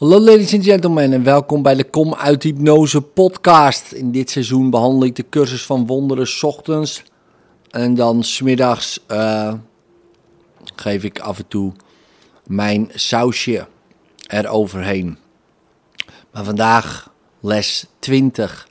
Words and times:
Hallo 0.00 0.20
ladies 0.20 0.54
and 0.54 0.64
gentlemen 0.64 1.12
en 1.12 1.22
welkom 1.22 1.62
bij 1.62 1.74
de 1.74 1.84
Kom 1.84 2.14
uit 2.14 2.42
Hypnose 2.42 3.00
podcast. 3.00 3.92
In 3.92 4.10
dit 4.10 4.30
seizoen 4.30 4.70
behandel 4.70 5.04
ik 5.04 5.16
de 5.16 5.24
cursus 5.30 5.66
van 5.66 5.86
wonderen 5.86 6.26
s 6.26 6.42
ochtends 6.42 7.02
en 7.70 7.94
dan 7.94 8.22
smiddags 8.22 9.00
uh, 9.08 9.54
geef 10.74 11.04
ik 11.04 11.18
af 11.18 11.38
en 11.38 11.48
toe 11.48 11.72
mijn 12.46 12.90
sausje 12.94 13.66
eroverheen. 14.26 15.18
Maar 16.32 16.44
vandaag 16.44 17.12
les 17.40 17.86
20. 17.98 18.68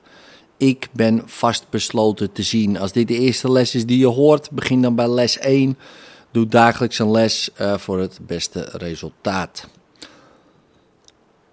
Ik 0.57 0.89
ben 0.91 1.21
vastbesloten 1.25 2.31
te 2.31 2.43
zien. 2.43 2.77
Als 2.77 2.91
dit 2.91 3.07
de 3.07 3.19
eerste 3.19 3.51
les 3.51 3.75
is 3.75 3.85
die 3.85 3.99
je 3.99 4.07
hoort, 4.07 4.51
begin 4.51 4.81
dan 4.81 4.95
bij 4.95 5.09
les 5.09 5.37
1. 5.37 5.77
Doe 6.31 6.47
dagelijks 6.47 6.99
een 6.99 7.11
les 7.11 7.49
uh, 7.61 7.77
voor 7.77 7.99
het 7.99 8.19
beste 8.21 8.69
resultaat. 8.71 9.67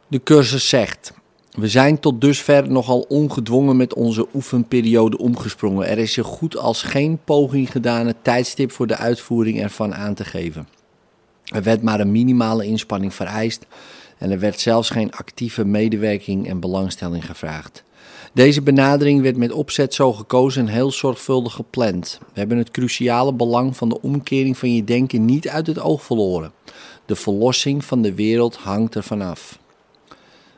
De 0.08 0.22
cursus 0.22 0.68
zegt: 0.68 1.12
We 1.50 1.68
zijn 1.68 2.00
tot 2.00 2.20
dusver 2.20 2.70
nogal 2.70 3.00
ongedwongen 3.08 3.76
met 3.76 3.94
onze 3.94 4.26
oefenperiode 4.34 5.18
omgesprongen. 5.18 5.88
Er 5.88 5.98
is 5.98 6.12
zo 6.12 6.22
goed 6.22 6.56
als 6.56 6.82
geen 6.82 7.18
poging 7.24 7.70
gedaan 7.70 8.06
het 8.06 8.16
tijdstip 8.22 8.72
voor 8.72 8.86
de 8.86 8.96
uitvoering 8.96 9.62
ervan 9.62 9.94
aan 9.94 10.14
te 10.14 10.24
geven. 10.24 10.68
Er 11.44 11.62
werd 11.62 11.82
maar 11.82 12.00
een 12.00 12.10
minimale 12.10 12.64
inspanning 12.66 13.14
vereist 13.14 13.66
en 14.18 14.30
er 14.30 14.38
werd 14.38 14.60
zelfs 14.60 14.90
geen 14.90 15.12
actieve 15.12 15.64
medewerking 15.64 16.48
en 16.48 16.60
belangstelling 16.60 17.26
gevraagd. 17.26 17.84
Deze 18.32 18.62
benadering 18.62 19.22
werd 19.22 19.36
met 19.36 19.52
opzet 19.52 19.94
zo 19.94 20.12
gekozen 20.12 20.66
en 20.66 20.72
heel 20.72 20.90
zorgvuldig 20.90 21.52
gepland. 21.52 22.18
We 22.32 22.38
hebben 22.38 22.58
het 22.58 22.70
cruciale 22.70 23.32
belang 23.32 23.76
van 23.76 23.88
de 23.88 24.00
omkering 24.00 24.58
van 24.58 24.74
je 24.74 24.84
denken 24.84 25.24
niet 25.24 25.48
uit 25.48 25.66
het 25.66 25.78
oog 25.78 26.02
verloren. 26.02 26.52
De 27.06 27.16
verlossing 27.16 27.84
van 27.84 28.02
de 28.02 28.14
wereld 28.14 28.56
hangt 28.56 28.94
ervan 28.94 29.22
af. 29.22 29.58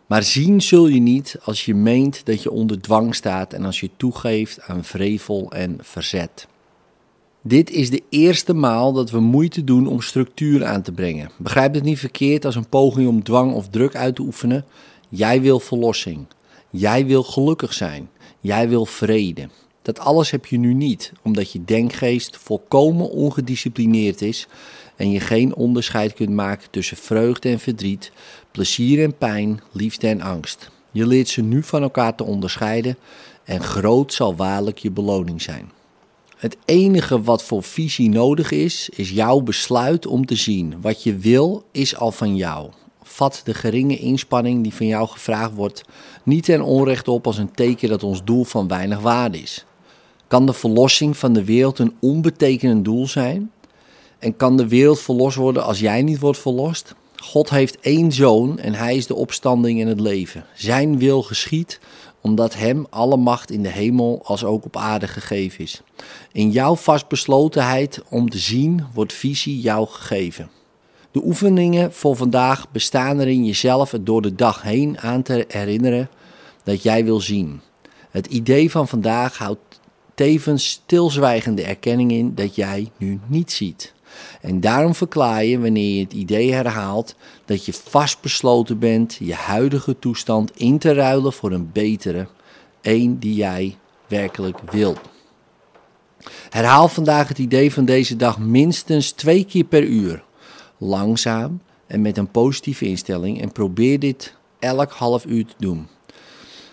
Maar 0.09 0.23
zien 0.23 0.61
zul 0.61 0.87
je 0.87 1.01
niet 1.01 1.37
als 1.43 1.65
je 1.65 1.75
meent 1.75 2.27
dat 2.27 2.43
je 2.43 2.51
onder 2.51 2.81
dwang 2.81 3.15
staat 3.15 3.53
en 3.53 3.65
als 3.65 3.81
je 3.81 3.91
toegeeft 3.97 4.61
aan 4.61 4.85
vrevel 4.85 5.53
en 5.53 5.79
verzet. 5.81 6.49
Dit 7.43 7.71
is 7.71 7.91
de 7.91 8.03
eerste 8.09 8.55
maal 8.55 8.93
dat 8.93 9.11
we 9.11 9.21
moeite 9.21 9.65
doen 9.65 9.87
om 9.87 10.01
structuur 10.01 10.65
aan 10.65 10.83
te 10.83 10.93
brengen. 10.93 11.31
Begrijp 11.39 11.75
het 11.75 11.83
niet 11.83 11.99
verkeerd 11.99 12.45
als 12.45 12.55
een 12.55 12.69
poging 12.69 13.09
om 13.09 13.23
dwang 13.23 13.53
of 13.53 13.69
druk 13.69 13.97
uit 13.97 14.15
te 14.15 14.23
oefenen. 14.23 14.65
Jij 15.09 15.41
wil 15.41 15.61
verlossing. 15.61 16.27
Jij 16.71 17.07
wil 17.07 17.23
gelukkig 17.23 17.73
zijn. 17.73 18.09
Jij 18.41 18.69
wil 18.69 18.87
vrede. 18.87 19.49
Dat 19.89 19.99
alles 19.99 20.31
heb 20.31 20.47
je 20.47 20.59
nu 20.59 20.75
niet, 20.75 21.13
omdat 21.23 21.53
je 21.53 21.65
denkgeest 21.65 22.37
volkomen 22.37 23.11
ongedisciplineerd 23.11 24.23
is 24.23 24.47
en 24.97 25.11
je 25.11 25.21
geen 25.21 25.55
onderscheid 25.55 26.13
kunt 26.13 26.31
maken 26.31 26.71
tussen 26.71 26.97
vreugde 26.97 27.49
en 27.49 27.59
verdriet, 27.59 28.13
plezier 28.51 29.03
en 29.03 29.17
pijn, 29.17 29.61
liefde 29.73 30.09
en 30.09 30.21
angst. 30.21 30.71
Je 30.91 31.07
leert 31.07 31.29
ze 31.29 31.43
nu 31.43 31.63
van 31.63 31.83
elkaar 31.83 32.15
te 32.15 32.25
onderscheiden 32.25 32.97
en 33.45 33.63
groot 33.63 34.13
zal 34.13 34.37
waarlijk 34.37 34.79
je 34.79 34.91
beloning 34.91 35.43
zijn. 35.43 35.71
Het 36.37 36.57
enige 36.65 37.23
wat 37.23 37.43
voor 37.43 37.63
visie 37.63 38.09
nodig 38.09 38.51
is, 38.51 38.89
is 38.89 39.11
jouw 39.11 39.41
besluit 39.41 40.07
om 40.07 40.27
te 40.27 40.37
zien. 40.37 40.81
Wat 40.81 41.03
je 41.03 41.17
wil, 41.17 41.65
is 41.73 41.97
al 41.97 42.13
van 42.13 42.37
jou. 42.37 42.71
Vat 43.03 43.41
de 43.45 43.55
geringe 43.55 43.99
inspanning 43.99 44.63
die 44.63 44.75
van 44.75 44.87
jou 44.87 45.09
gevraagd 45.09 45.55
wordt 45.55 45.85
niet 46.23 46.45
ten 46.45 46.63
onrechte 46.63 47.11
op 47.11 47.27
als 47.27 47.39
een 47.39 47.53
teken 47.53 47.89
dat 47.89 48.03
ons 48.03 48.25
doel 48.25 48.45
van 48.45 48.69
weinig 48.69 49.01
waarde 49.01 49.39
is. 49.39 49.67
Kan 50.29 50.47
de 50.47 50.53
verlossing 50.53 51.17
van 51.17 51.33
de 51.33 51.45
wereld 51.45 51.79
een 51.79 51.97
onbetekenend 52.01 52.85
doel 52.85 53.07
zijn? 53.07 53.51
En 54.19 54.37
kan 54.37 54.57
de 54.57 54.69
wereld 54.69 55.01
verlost 55.01 55.37
worden 55.37 55.65
als 55.65 55.79
jij 55.79 56.03
niet 56.03 56.19
wordt 56.19 56.39
verlost? 56.39 56.95
God 57.17 57.51
heeft 57.51 57.81
één 57.81 58.13
zoon 58.13 58.59
en 58.59 58.75
hij 58.75 58.97
is 58.97 59.07
de 59.07 59.15
opstanding 59.15 59.81
en 59.81 59.87
het 59.87 60.01
leven. 60.01 60.45
Zijn 60.55 60.99
wil 60.99 61.23
geschiet 61.23 61.81
omdat 62.21 62.55
hem 62.55 62.87
alle 62.91 63.17
macht 63.17 63.51
in 63.51 63.63
de 63.63 63.69
hemel 63.69 64.21
als 64.25 64.45
ook 64.45 64.65
op 64.65 64.77
aarde 64.77 65.09
gegeven 65.09 65.65
is. 65.65 65.83
In 66.33 66.51
jouw 66.51 66.77
vastbeslotenheid 66.77 68.03
om 68.09 68.31
te 68.31 68.39
zien 68.39 68.87
wordt 68.95 69.13
visie 69.13 69.61
jou 69.61 69.87
gegeven. 69.87 70.51
De 71.11 71.25
oefeningen 71.25 71.93
voor 71.93 72.17
vandaag 72.17 72.71
bestaan 72.71 73.21
erin 73.21 73.45
jezelf 73.45 73.91
het 73.91 74.07
door 74.07 74.23
de 74.23 74.35
dag 74.35 74.63
heen 74.63 74.99
aan 74.99 75.23
te 75.23 75.45
herinneren 75.49 76.09
dat 76.65 76.83
jij 76.83 77.05
wil 77.05 77.21
zien. 77.21 77.61
Het 78.11 78.27
idee 78.27 78.71
van 78.71 78.89
vandaag 78.89 79.39
houdt 79.39 79.68
tevens 80.19 80.69
stilzwijgende 80.69 81.63
erkenning 81.63 82.13
in 82.13 82.35
dat 82.35 82.55
jij 82.55 82.91
nu 82.97 83.21
niet 83.27 83.53
ziet. 83.53 83.95
En 84.41 84.61
daarom 84.61 84.95
verklaar 84.95 85.45
je, 85.45 85.61
wanneer 85.61 85.95
je 85.95 86.03
het 86.03 86.13
idee 86.13 86.53
herhaalt, 86.53 87.15
dat 87.45 87.65
je 87.65 87.73
vastbesloten 87.73 88.79
bent 88.79 89.17
je 89.21 89.35
huidige 89.35 89.99
toestand 89.99 90.57
in 90.57 90.79
te 90.79 90.93
ruilen 90.93 91.33
voor 91.33 91.53
een 91.53 91.73
betere, 91.73 92.29
een 92.83 93.19
die 93.19 93.35
jij 93.35 93.77
werkelijk 94.07 94.59
wil. 94.71 94.97
Herhaal 96.51 96.89
vandaag 96.89 97.29
het 97.29 97.39
idee 97.39 97.73
van 97.73 97.85
deze 97.85 98.17
dag 98.17 98.39
minstens 98.39 99.11
twee 99.11 99.45
keer 99.45 99.65
per 99.65 99.83
uur, 99.83 100.25
langzaam 100.79 101.61
en 101.87 102.03
met 102.03 102.17
een 102.17 102.31
positieve 102.31 102.87
instelling 102.87 103.41
en 103.41 103.53
probeer 103.53 103.99
dit 103.99 104.35
elk 104.59 104.93
half 104.93 105.25
uur 105.25 105.45
te 105.47 105.55
doen. 105.59 105.89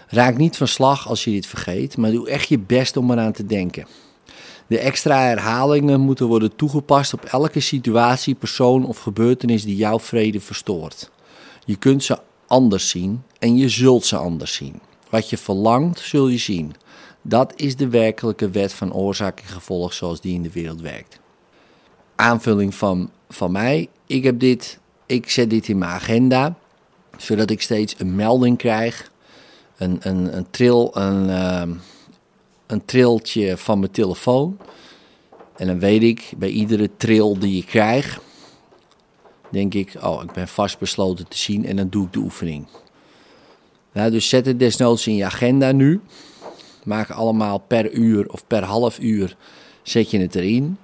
Raak 0.07 0.37
niet 0.37 0.57
van 0.57 0.67
slag 0.67 1.07
als 1.07 1.23
je 1.23 1.31
dit 1.31 1.45
vergeet, 1.45 1.97
maar 1.97 2.11
doe 2.11 2.29
echt 2.29 2.47
je 2.47 2.59
best 2.59 2.97
om 2.97 3.11
eraan 3.11 3.31
te 3.31 3.45
denken. 3.45 3.87
De 4.67 4.79
extra 4.79 5.19
herhalingen 5.19 5.99
moeten 5.99 6.25
worden 6.25 6.55
toegepast 6.55 7.13
op 7.13 7.23
elke 7.23 7.59
situatie, 7.59 8.35
persoon 8.35 8.85
of 8.85 8.99
gebeurtenis 8.99 9.63
die 9.63 9.75
jouw 9.75 9.99
vrede 9.99 10.39
verstoort. 10.39 11.11
Je 11.65 11.75
kunt 11.75 12.03
ze 12.03 12.19
anders 12.47 12.89
zien 12.89 13.23
en 13.39 13.57
je 13.57 13.69
zult 13.69 14.05
ze 14.05 14.15
anders 14.15 14.53
zien. 14.53 14.79
Wat 15.09 15.29
je 15.29 15.37
verlangt, 15.37 15.99
zul 15.99 16.27
je 16.27 16.37
zien. 16.37 16.73
Dat 17.21 17.53
is 17.55 17.75
de 17.75 17.89
werkelijke 17.89 18.49
wet 18.49 18.73
van 18.73 18.93
oorzaak 18.93 19.39
en 19.39 19.47
gevolg 19.47 19.93
zoals 19.93 20.21
die 20.21 20.33
in 20.33 20.41
de 20.41 20.51
wereld 20.51 20.81
werkt. 20.81 21.19
Aanvulling 22.15 22.75
van, 22.75 23.09
van 23.29 23.51
mij. 23.51 23.89
Ik, 24.05 24.23
heb 24.23 24.39
dit, 24.39 24.79
ik 25.05 25.29
zet 25.29 25.49
dit 25.49 25.67
in 25.67 25.77
mijn 25.77 25.91
agenda, 25.91 26.57
zodat 27.17 27.49
ik 27.49 27.61
steeds 27.61 27.95
een 27.97 28.15
melding 28.15 28.57
krijg. 28.57 29.11
Een, 29.77 29.97
een, 30.01 30.37
een 30.37 30.49
tril, 30.49 30.97
een, 30.97 31.29
uh, 31.29 31.75
een 32.67 32.85
triltje 32.85 33.57
van 33.57 33.79
mijn 33.79 33.91
telefoon. 33.91 34.57
En 35.55 35.67
dan 35.67 35.79
weet 35.79 36.03
ik 36.03 36.31
bij 36.37 36.49
iedere 36.49 36.89
tril 36.97 37.39
die 37.39 37.57
ik 37.57 37.65
krijg, 37.65 38.19
denk 39.49 39.73
ik, 39.73 39.93
oh, 40.01 40.23
ik 40.23 40.31
ben 40.31 40.47
vastbesloten 40.47 41.27
te 41.27 41.37
zien 41.37 41.65
en 41.65 41.75
dan 41.75 41.89
doe 41.89 42.05
ik 42.05 42.13
de 42.13 42.19
oefening. 42.19 42.67
Nou, 43.91 44.11
dus 44.11 44.29
zet 44.29 44.45
het 44.45 44.59
desnoods 44.59 45.07
in 45.07 45.15
je 45.15 45.25
agenda 45.25 45.71
nu. 45.71 46.01
Maak 46.83 47.09
allemaal 47.09 47.57
per 47.57 47.91
uur 47.91 48.29
of 48.29 48.47
per 48.47 48.63
half 48.63 48.99
uur 48.99 49.35
zet 49.83 50.11
je 50.11 50.19
het 50.19 50.35
erin. 50.35 50.77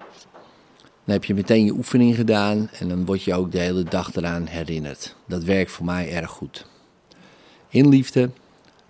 Dan 1.06 1.14
heb 1.16 1.26
je 1.26 1.34
meteen 1.34 1.66
je 1.66 1.72
oefening 1.72 2.16
gedaan 2.16 2.70
en 2.80 2.90
dan 2.90 3.06
word 3.06 3.24
je 3.24 3.34
ook 3.34 3.52
de 3.52 3.60
hele 3.60 3.84
dag 3.84 4.16
eraan 4.16 4.46
herinnerd. 4.46 5.16
Dat 5.28 5.44
werkt 5.44 5.72
voor 5.72 5.86
mij 5.86 6.12
erg 6.12 6.30
goed. 6.30 6.66
In 7.70 7.90
liefde, 7.90 8.30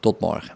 tot 0.02 0.20
morgen. 0.20 0.56